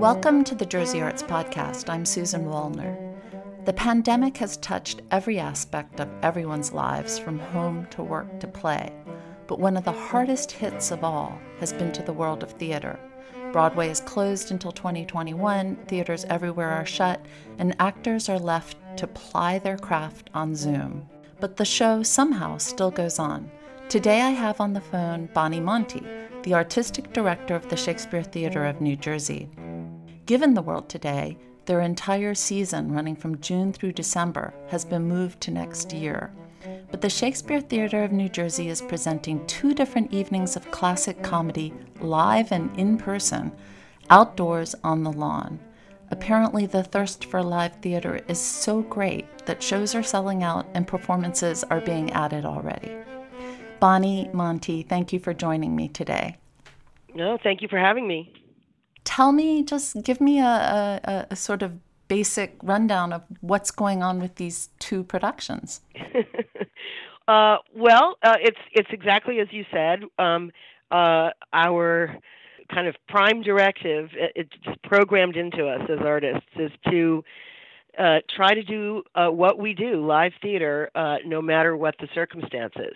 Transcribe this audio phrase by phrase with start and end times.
[0.00, 1.88] Welcome to the Jersey Arts Podcast.
[1.88, 2.96] I'm Susan Wallner.
[3.66, 8.92] The pandemic has touched every aspect of everyone's lives, from home to work to play.
[9.46, 12.98] But one of the hardest hits of all has been to the world of theater.
[13.52, 17.24] Broadway is closed until 2021, theaters everywhere are shut,
[17.58, 21.08] and actors are left to ply their craft on Zoom.
[21.38, 23.52] But the show somehow still goes on.
[23.90, 26.06] Today I have on the phone Bonnie Monte,
[26.44, 29.50] the artistic director of the Shakespeare Theater of New Jersey.
[30.26, 35.40] Given the world today, their entire season, running from June through December, has been moved
[35.40, 36.32] to next year.
[36.92, 41.74] But the Shakespeare Theater of New Jersey is presenting two different evenings of classic comedy,
[41.98, 43.50] live and in person,
[44.08, 45.58] outdoors on the lawn.
[46.12, 50.86] Apparently, the thirst for live theater is so great that shows are selling out and
[50.86, 52.96] performances are being added already.
[53.80, 56.36] Bonnie Monte, thank you for joining me today.
[57.14, 58.32] No, thank you for having me
[59.04, 61.72] tell me, just give me a, a, a sort of
[62.08, 65.80] basic rundown of what's going on with these two productions.
[67.28, 70.04] uh, well, uh, it's it's exactly as you said.
[70.18, 70.52] Um,
[70.90, 72.16] uh, our
[72.72, 74.52] kind of prime directive, it's
[74.84, 77.24] programmed into us as artists, is to
[77.98, 82.08] uh, try to do uh, what we do, live theater, uh, no matter what the
[82.14, 82.94] circumstances.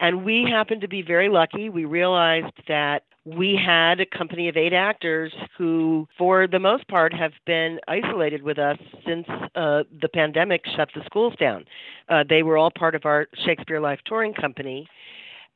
[0.00, 1.68] And we happened to be very lucky.
[1.68, 7.12] We realized that we had a company of eight actors who, for the most part,
[7.12, 11.64] have been isolated with us since uh, the pandemic shut the schools down.
[12.08, 14.88] Uh, they were all part of our Shakespeare Live touring company.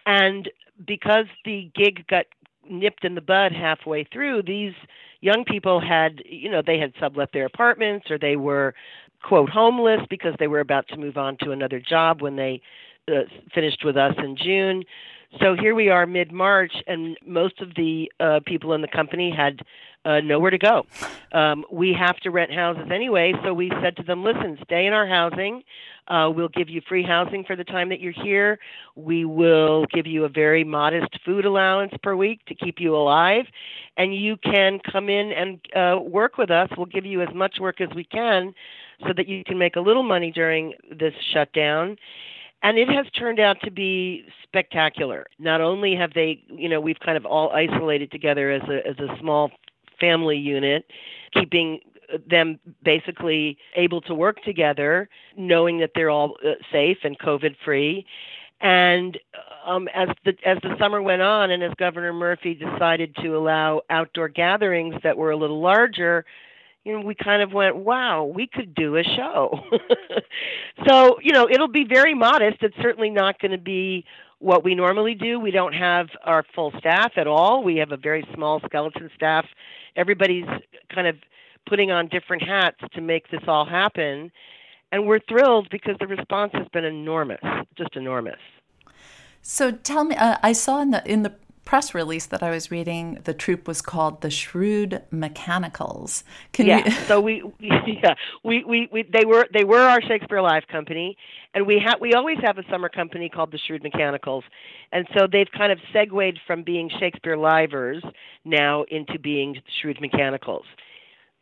[0.04, 0.50] And
[0.86, 2.26] because the gig got
[2.68, 4.74] nipped in the bud halfway through, these
[5.20, 8.74] young people had, you know, they had sublet their apartments or they were,
[9.22, 12.60] quote, homeless because they were about to move on to another job when they
[13.08, 13.22] uh,
[13.55, 14.84] finished with us in June.
[15.41, 19.33] So here we are mid March, and most of the uh, people in the company
[19.34, 19.61] had
[20.05, 20.84] uh, nowhere to go.
[21.33, 24.93] Um, we have to rent houses anyway, so we said to them, listen, stay in
[24.93, 25.62] our housing.
[26.06, 28.59] Uh, we'll give you free housing for the time that you're here.
[28.94, 33.47] We will give you a very modest food allowance per week to keep you alive.
[33.97, 36.69] And you can come in and uh, work with us.
[36.76, 38.55] We'll give you as much work as we can
[39.00, 41.97] so that you can make a little money during this shutdown
[42.62, 45.27] and it has turned out to be spectacular.
[45.39, 48.99] Not only have they, you know, we've kind of all isolated together as a as
[48.99, 49.50] a small
[50.00, 50.84] family unit,
[51.34, 51.81] keeping
[52.28, 58.06] them basically able to work together, knowing that they're all uh, safe and COVID free.
[58.61, 59.19] And
[59.67, 63.83] um, as the as the summer went on, and as Governor Murphy decided to allow
[63.91, 66.25] outdoor gatherings that were a little larger,
[66.84, 69.60] you know, we kind of went, wow, we could do a show.
[70.88, 72.59] so, you know, it'll be very modest.
[72.62, 74.04] It's certainly not going to be
[74.41, 75.38] what we normally do.
[75.38, 77.62] We don't have our full staff at all.
[77.62, 79.47] We have a very small skeleton staff.
[79.94, 80.47] Everybody's
[80.93, 81.16] kind of
[81.69, 84.32] putting on different hats to make this all happen.
[84.91, 87.41] And we're thrilled because the response has been enormous,
[87.78, 88.41] just enormous.
[89.41, 91.34] So tell me, uh, I saw in the in the
[91.65, 96.25] press release that I was reading, the troupe was called the Shrewd Mechanicals.
[96.53, 96.91] Can yeah, you...
[97.06, 98.15] so we, yeah,
[98.45, 101.17] we, we, we, they were they were our Shakespeare Live company,
[101.55, 104.45] and we have we always have a summer company called the Shrewd Mechanicals,
[104.93, 108.03] and so they've kind of segued from being Shakespeare Livers
[108.44, 110.65] now into being Shrewd Mechanicals.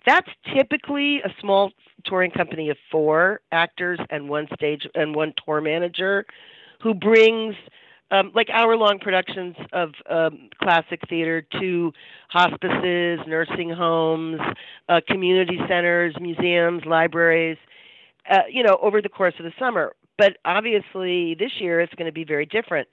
[0.07, 1.73] That's typically a small
[2.05, 6.25] touring company of four actors and one stage and one tour manager,
[6.83, 7.55] who brings
[8.11, 11.93] um, like hour long productions of um, classic theater to
[12.29, 14.41] hospices, nursing homes,
[14.89, 17.59] uh, community centers, museums, libraries,
[18.31, 19.93] uh, you know, over the course of the summer.
[20.19, 22.89] But obviously, this year it's going to be very different.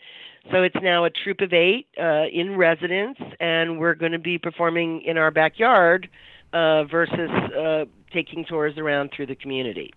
[0.51, 4.38] So it's now a troupe of eight uh, in residence, and we're going to be
[4.38, 6.09] performing in our backyard
[6.53, 9.94] uh, versus uh, taking tours around through the community.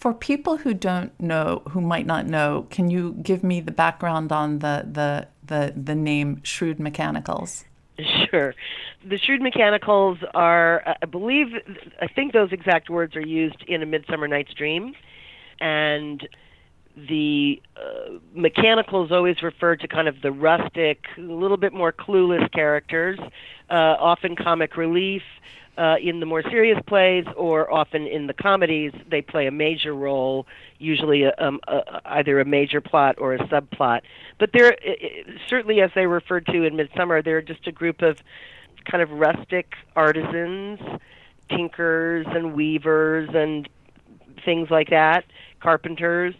[0.00, 4.32] For people who don't know, who might not know, can you give me the background
[4.32, 7.64] on the the the, the name Shrewd Mechanicals?
[8.30, 8.54] Sure.
[9.04, 11.48] The Shrewd Mechanicals are, I believe,
[12.00, 14.94] I think those exact words are used in A Midsummer Night's Dream.
[15.60, 16.26] And
[16.96, 22.50] the uh, mechanicals always refer to kind of the rustic, a little bit more clueless
[22.52, 23.18] characters,
[23.68, 25.22] uh, often comic relief,
[25.80, 29.94] uh, in the more serious plays or often in the comedies, they play a major
[29.94, 30.46] role,
[30.78, 34.02] usually a, um, a, either a major plot or a subplot.
[34.38, 34.76] But they're
[35.48, 38.18] certainly, as they referred to in Midsummer, they're just a group of
[38.84, 40.80] kind of rustic artisans,
[41.48, 43.66] tinkers and weavers and
[44.44, 45.24] things like that,
[45.60, 46.34] carpenters,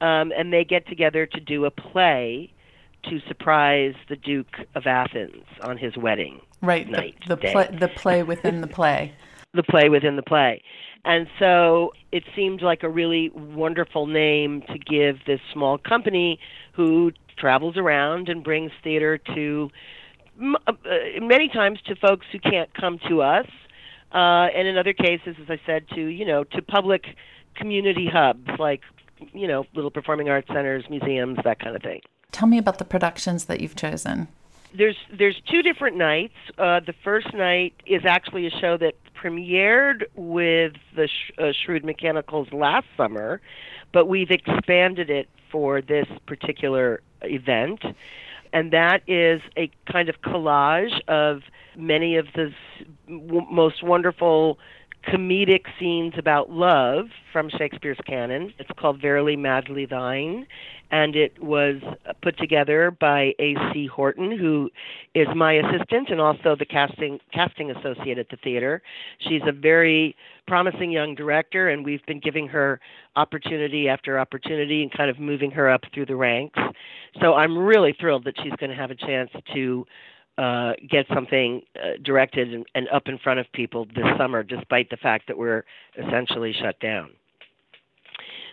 [0.00, 2.50] um, and they get together to do a play
[3.08, 7.16] to surprise the Duke of Athens on his wedding right night.
[7.26, 9.12] The, the play, the play within the play.
[9.54, 10.62] the play within the play.
[11.04, 16.38] And so it seemed like a really wonderful name to give this small company
[16.72, 19.70] who travels around and brings theater to
[20.66, 20.72] uh,
[21.20, 23.46] many times to folks who can't come to us,
[24.12, 27.04] uh, and in other cases, as I said, to you know to public
[27.54, 28.82] community hubs like
[29.32, 32.00] you know little performing arts centers, museums, that kind of thing.
[32.32, 34.28] Tell me about the productions that you've chosen.
[34.74, 36.34] There's there's two different nights.
[36.58, 41.82] Uh, the first night is actually a show that premiered with the Sh- uh, Shrewd
[41.84, 43.40] Mechanicals last summer,
[43.92, 47.82] but we've expanded it for this particular event.
[48.52, 51.42] And that is a kind of collage of
[51.76, 52.52] many of the
[53.08, 54.58] most wonderful
[55.06, 58.52] comedic scenes about love from Shakespeare's canon.
[58.58, 60.46] It's called Verily Madly Thine,
[60.90, 61.76] and it was
[62.22, 63.86] put together by A.C.
[63.86, 64.70] Horton, who
[65.14, 68.82] is my assistant and also the casting casting associate at the theater.
[69.18, 70.16] She's a very
[70.46, 72.80] promising young director, and we've been giving her
[73.16, 76.58] opportunity after opportunity and kind of moving her up through the ranks.
[77.20, 79.86] So I'm really thrilled that she's going to have a chance to
[80.38, 84.90] uh, get something uh, directed and, and up in front of people this summer, despite
[84.90, 85.64] the fact that we're
[85.98, 87.10] essentially shut down.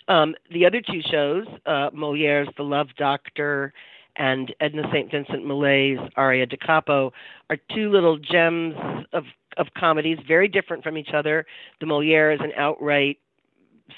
[0.07, 3.73] Um, the other two shows, uh, Moliere's The Love Doctor
[4.15, 5.09] and Edna St.
[5.09, 7.11] Vincent Millay's Aria da Capo,
[7.49, 8.75] are two little gems
[9.11, 9.23] of,
[9.57, 11.45] of comedies, very different from each other.
[11.79, 13.17] The Moliere is an outright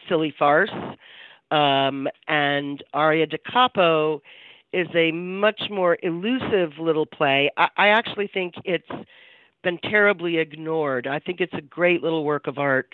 [0.07, 0.71] silly farce,
[1.51, 4.21] um, and Aria da Capo
[4.71, 7.49] is a much more elusive little play.
[7.57, 8.89] I, I actually think it's
[9.63, 11.07] been terribly ignored.
[11.07, 12.93] I think it's a great little work of art,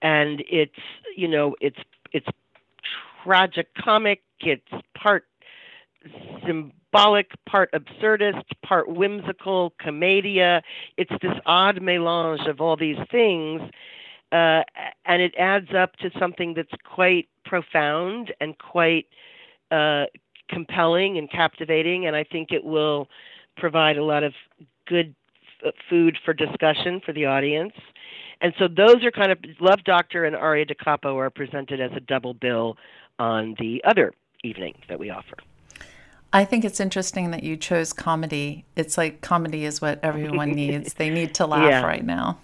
[0.00, 0.72] and it's
[1.16, 1.78] you know it's
[2.12, 2.26] it's
[3.24, 4.22] tragic comic.
[4.40, 4.62] It's
[4.94, 5.24] part
[6.46, 10.62] symbolic, part absurdist, part whimsical, commedia.
[10.96, 13.60] It's this odd melange of all these things,
[14.32, 14.62] uh,
[15.04, 19.06] and it adds up to something that's quite profound and quite
[19.70, 20.04] uh,
[20.48, 23.08] compelling and captivating, and I think it will
[23.56, 24.32] provide a lot of
[24.86, 25.14] good
[25.88, 27.72] food for discussion for the audience.
[28.40, 31.90] And so those are kind of Love Doctor and Aria da Capo are presented as
[31.96, 32.76] a double bill
[33.18, 34.12] on the other
[34.44, 35.36] evening that we offer.
[36.32, 38.64] I think it's interesting that you chose comedy.
[38.76, 40.94] It's like comedy is what everyone needs.
[40.94, 41.82] they need to laugh Yeah.
[41.84, 42.38] right now.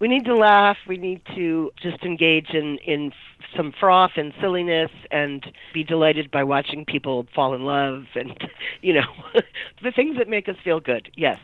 [0.00, 0.78] we need to laugh.
[0.88, 3.12] We need to just engage in in
[3.56, 8.36] some froth and silliness, and be delighted by watching people fall in love, and
[8.82, 9.06] you know,
[9.82, 11.10] the things that make us feel good.
[11.16, 11.38] Yes.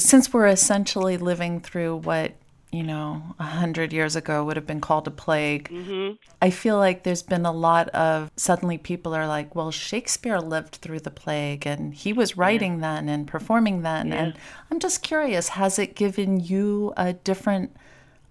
[0.00, 2.32] Since we're essentially living through what,
[2.72, 6.12] you know, a hundred years ago would have been called a plague, hmm
[6.42, 10.76] I feel like there's been a lot of suddenly people are like, well, Shakespeare lived
[10.76, 14.08] through the plague and he was writing then and performing then.
[14.08, 14.14] Yeah.
[14.14, 14.38] And
[14.70, 17.76] I'm just curious, has it given you a different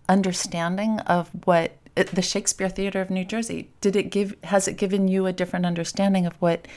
[0.07, 4.77] understanding of what uh, the Shakespeare Theater of New Jersey did it give has it
[4.77, 6.67] given you a different understanding of what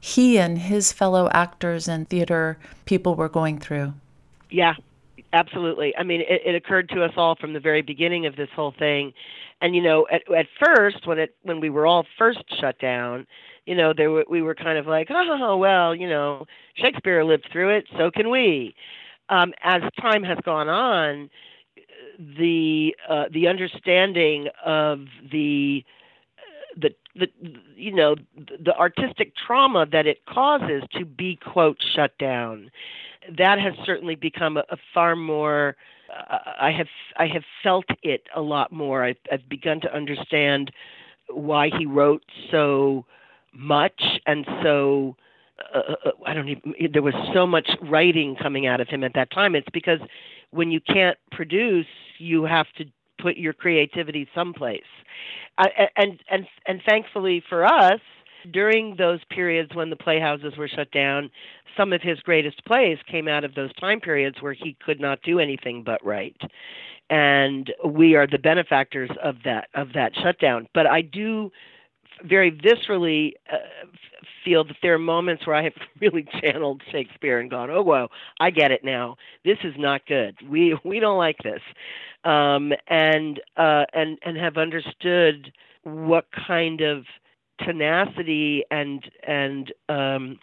[0.00, 3.94] he and his fellow actors and theater people were going through?
[4.52, 4.74] Yeah,
[5.32, 5.94] absolutely.
[5.96, 8.74] I mean, it, it occurred to us all from the very beginning of this whole
[8.78, 9.12] thing,
[9.60, 13.26] and you know, at at first, when it when we were all first shut down,
[13.66, 17.48] you know, there were, we were kind of like, oh well, you know, Shakespeare lived
[17.50, 18.74] through it, so can we.
[19.30, 21.30] Um, as time has gone on,
[22.18, 25.84] the uh, the understanding of the
[26.76, 27.28] the the
[27.76, 32.70] you know the artistic trauma that it causes to be quote shut down
[33.38, 35.76] that has certainly become a, a far more
[36.12, 39.04] uh, I have I have felt it a lot more.
[39.04, 40.70] I've, I've begun to understand
[41.28, 43.04] why he wrote so
[43.54, 45.16] much and so
[45.74, 49.14] uh, uh, I don't even there was so much writing coming out of him at
[49.14, 49.54] that time.
[49.54, 50.00] It's because
[50.50, 51.86] when you can't produce
[52.18, 52.84] you have to
[53.20, 54.82] put your creativity someplace.
[55.58, 58.00] Uh, and and and thankfully for us
[58.50, 61.30] during those periods when the playhouses were shut down
[61.76, 65.22] some of his greatest plays came out of those time periods where he could not
[65.22, 66.40] do anything but write
[67.10, 71.50] and we are the benefactors of that of that shutdown but i do
[72.24, 73.56] very viscerally uh,
[74.44, 78.08] feel that there are moments where I have really channeled Shakespeare and gone, "Oh, whoa,
[78.40, 79.16] I get it now.
[79.44, 80.36] This is not good.
[80.48, 81.60] We we don't like this,"
[82.24, 85.52] um, and uh, and and have understood
[85.84, 87.04] what kind of
[87.58, 90.38] tenacity and and um,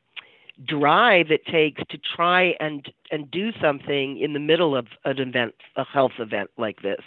[0.66, 5.56] drive it takes to try and and do something in the middle of an event,
[5.76, 7.02] a health event like this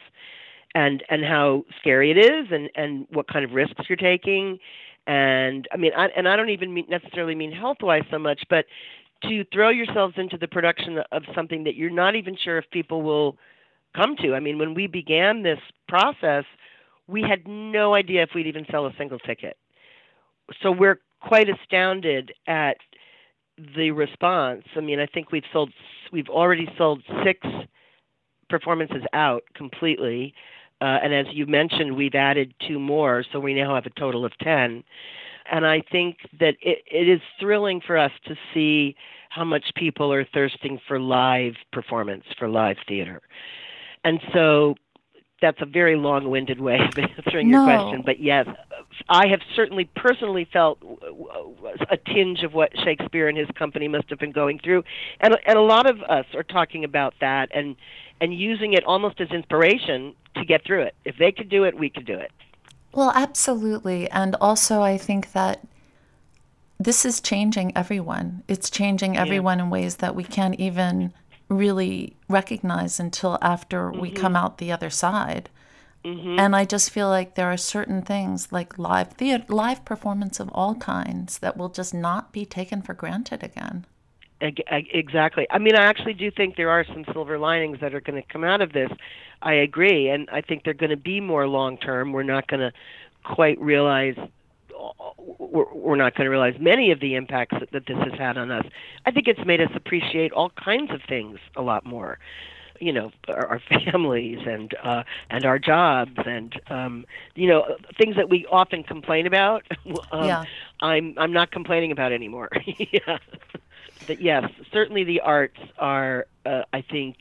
[0.74, 4.58] and and how scary it is and and what kind of risks you're taking
[5.06, 8.42] and I mean, I, and I don't even mean, necessarily mean health wise so much,
[8.48, 8.66] but
[9.24, 13.02] to throw yourselves into the production of something that you're not even sure if people
[13.02, 13.36] will
[13.96, 14.34] come to.
[14.34, 16.44] I mean, when we began this process,
[17.06, 19.56] we had no idea if we'd even sell a single ticket.
[20.62, 22.76] So we're quite astounded at
[23.76, 24.64] the response.
[24.76, 25.72] I mean, I think we've sold,
[26.12, 27.46] we've already sold six
[28.48, 30.34] performances out completely.
[30.80, 34.24] Uh, and as you mentioned, we've added two more, so we now have a total
[34.24, 34.82] of 10.
[35.50, 38.96] And I think that it, it is thrilling for us to see
[39.30, 43.22] how much people are thirsting for live performance, for live theater.
[44.04, 44.74] And so
[45.42, 47.66] that's a very long-winded way of answering no.
[47.66, 48.46] your question, but yes,
[49.08, 50.78] I have certainly personally felt
[51.90, 54.84] a tinge of what Shakespeare and his company must have been going through,
[55.20, 57.76] and and a lot of us are talking about that and
[58.20, 60.94] and using it almost as inspiration to get through it.
[61.04, 62.30] If they could do it, we could do it.
[62.94, 65.66] Well, absolutely, and also I think that
[66.78, 68.42] this is changing everyone.
[68.48, 69.64] It's changing everyone yeah.
[69.64, 71.12] in ways that we can't even
[71.52, 74.00] really recognize until after mm-hmm.
[74.00, 75.50] we come out the other side.
[76.04, 76.38] Mm-hmm.
[76.38, 80.50] And I just feel like there are certain things like live theater, live performance of
[80.52, 83.86] all kinds that will just not be taken for granted again.
[84.40, 85.46] Exactly.
[85.50, 88.28] I mean, I actually do think there are some silver linings that are going to
[88.28, 88.90] come out of this.
[89.40, 92.12] I agree, and I think they're going to be more long term.
[92.12, 92.72] We're not going to
[93.22, 94.16] quite realize
[95.18, 98.66] we're, not going to realize many of the impacts that, this has had on us.
[99.06, 102.18] I think it's made us appreciate all kinds of things a lot more.
[102.80, 108.16] You know, our, our families and uh, and our jobs and um, you know things
[108.16, 109.64] that we often complain about.
[110.10, 110.44] um, yeah.
[110.80, 112.50] I'm I'm not complaining about anymore.
[112.66, 113.18] yeah.
[114.06, 116.26] But yes, certainly the arts are.
[116.44, 117.18] Uh, I think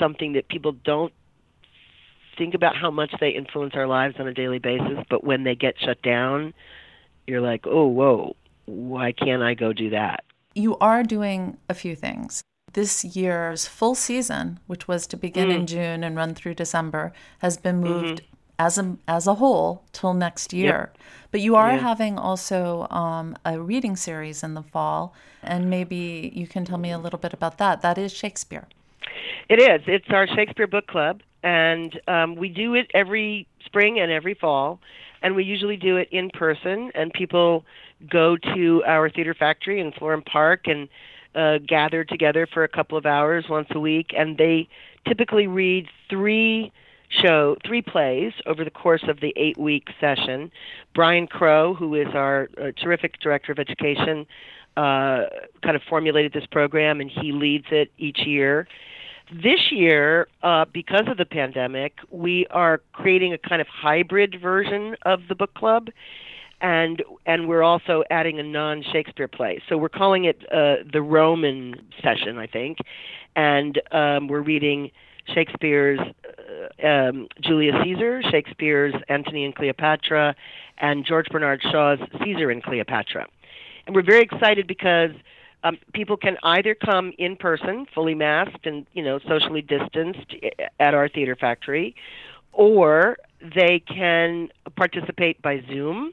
[0.00, 1.12] something that people don't
[2.36, 5.54] think about how much they influence our lives on a daily basis, but when they
[5.54, 6.54] get shut down,
[7.26, 8.36] you're like, oh, whoa,
[8.66, 10.24] why can't I go do that?
[10.54, 12.42] You are doing a few things.
[12.72, 15.54] This year's full season, which was to begin mm.
[15.54, 17.92] in June and run through December, has been mm-hmm.
[17.92, 18.34] moved mm-hmm.
[18.58, 20.90] as a as a whole till next year.
[20.92, 20.98] Yep.
[21.30, 21.78] But you are yeah.
[21.78, 26.90] having also um, a reading series in the fall, and maybe you can tell me
[26.90, 27.82] a little bit about that.
[27.82, 28.68] That is Shakespeare.
[29.48, 29.82] It is.
[29.86, 34.80] It's our Shakespeare book club, and um, we do it every spring and every fall,
[35.22, 36.90] and we usually do it in person.
[36.94, 37.64] And people
[38.10, 40.88] go to our theater factory in Florham Park and
[41.34, 44.68] uh, gather together for a couple of hours once a week, and they
[45.06, 46.72] typically read three
[47.20, 50.50] show three plays over the course of the eight week session.
[50.94, 54.26] Brian Crowe, who is our uh, terrific director of education,
[54.76, 55.24] uh,
[55.62, 58.66] kind of formulated this program, and he leads it each year.
[59.32, 64.94] This year, uh, because of the pandemic, we are creating a kind of hybrid version
[65.06, 65.88] of the book club,
[66.60, 69.62] and and we're also adding a non-Shakespeare play.
[69.70, 72.78] So we're calling it uh, the Roman session, I think,
[73.34, 74.90] and um, we're reading
[75.32, 80.34] Shakespeare's uh, um, Julius Caesar, Shakespeare's Antony and Cleopatra,
[80.76, 83.26] and George Bernard Shaw's Caesar and Cleopatra.
[83.86, 85.12] And we're very excited because
[85.64, 90.34] um, people can either come in person, fully masked and you know socially distanced
[90.80, 91.94] at our theater factory,
[92.52, 96.12] or they can participate by Zoom.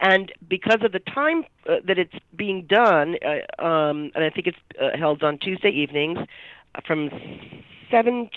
[0.00, 4.46] And because of the time uh, that it's being done, uh, um, and I think
[4.46, 6.18] it's uh, held on Tuesday evenings
[6.86, 7.10] from
[7.90, 8.30] seven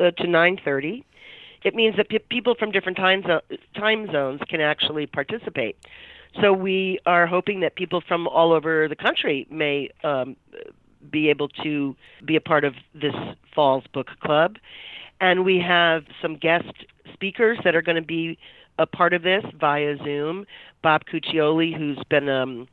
[0.00, 1.04] uh, to nine thirty,
[1.62, 3.42] it means that people from different time, zo-
[3.74, 5.76] time zones can actually participate.
[6.40, 10.36] So we are hoping that people from all over the country may um,
[11.10, 13.14] be able to be a part of this
[13.54, 14.56] fall's book club.
[15.20, 16.72] And we have some guest
[17.12, 18.38] speakers that are going to be
[18.78, 20.46] a part of this via Zoom.
[20.82, 22.68] Bob Cuccioli, who's been um,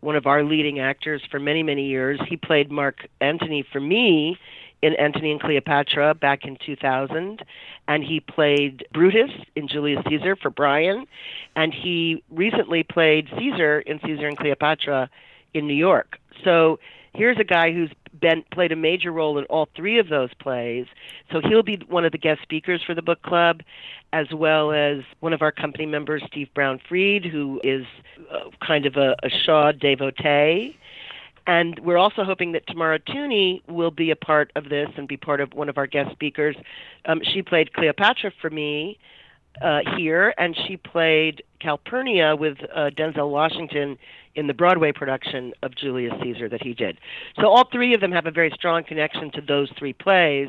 [0.00, 4.36] one of our leading actors for many, many years, he played Mark Antony for me
[4.82, 7.42] in Antony and Cleopatra back in 2000,
[7.88, 11.06] and he played Brutus in Julius Caesar for Brian,
[11.54, 15.08] and he recently played Caesar in Caesar and Cleopatra
[15.54, 16.18] in New York.
[16.44, 16.78] So
[17.14, 17.90] here's a guy who's
[18.20, 20.86] been played a major role in all three of those plays.
[21.32, 23.62] So he'll be one of the guest speakers for the book club,
[24.12, 27.84] as well as one of our company members, Steve Brown Fried, who is
[28.30, 30.76] uh, kind of a, a Shaw devotee.
[31.46, 35.16] And we're also hoping that Tamara Tunie will be a part of this and be
[35.16, 36.56] part of one of our guest speakers.
[37.04, 38.98] Um, she played Cleopatra for me
[39.62, 43.96] uh, here, and she played Calpurnia with uh, Denzel Washington
[44.34, 46.98] in the Broadway production of Julius Caesar that he did.
[47.40, 50.48] So all three of them have a very strong connection to those three plays.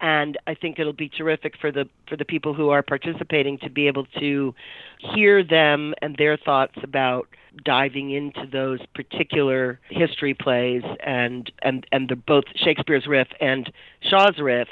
[0.00, 3.70] And I think it'll be terrific for the for the people who are participating to
[3.70, 4.54] be able to
[4.98, 7.28] hear them and their thoughts about
[7.64, 14.38] diving into those particular history plays and and and the both Shakespeare's riff and Shaw's
[14.38, 14.68] riff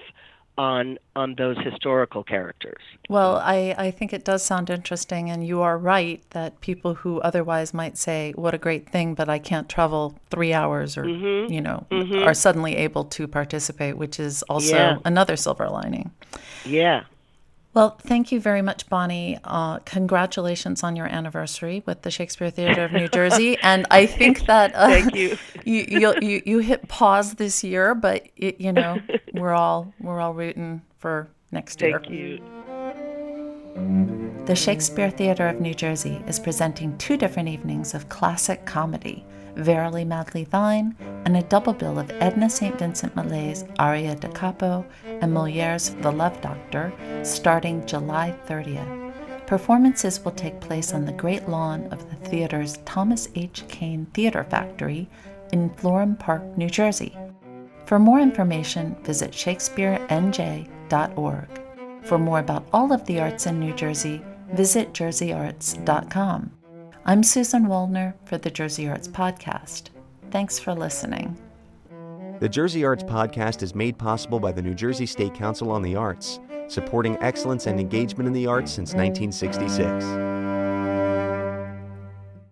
[0.57, 2.81] on on those historical characters.
[3.09, 7.21] Well, I, I think it does sound interesting, and you are right that people who
[7.21, 11.53] otherwise might say, "What a great thing," but I can't travel three hours, or mm-hmm.
[11.53, 12.23] you know, mm-hmm.
[12.23, 14.99] are suddenly able to participate, which is also yeah.
[15.05, 16.11] another silver lining.
[16.65, 17.05] Yeah,
[17.75, 19.39] well, thank you very much, Bonnie.
[19.43, 23.59] Uh, congratulations on your anniversary with the Shakespeare Theater of New Jersey.
[23.65, 25.37] And I think that uh, thank you.
[25.65, 29.01] you, you you hit pause this year, but it, you know
[29.33, 31.99] we're all we're all rooting for next year.
[31.99, 32.41] Thank you.
[34.45, 39.25] The Shakespeare Theater of New Jersey is presenting two different evenings of classic comedy
[39.57, 40.95] Verily Madly Thine,
[41.25, 42.79] and a double bill of Edna St.
[42.79, 46.93] Vincent Millay's Aria da Capo and Moliere's The Love Doctor,
[47.23, 49.13] starting July 30th.
[49.47, 53.65] Performances will take place on the great lawn of the theater's Thomas H.
[53.69, 55.09] Kean Theater Factory
[55.53, 57.17] in Florham Park, New Jersey.
[57.87, 61.49] For more information, visit shakespearenj.org.
[62.03, 66.51] For more about all of the arts in New Jersey, visit jerseyarts.com.
[67.07, 69.91] I'm Susan Wallner for the Jersey Arts Podcast.
[70.31, 71.37] Thanks for listening.
[72.41, 75.97] The Jersey Arts Podcast is made possible by the New Jersey State Council on the
[75.97, 80.34] Arts, supporting excellence and engagement in the arts since 1966.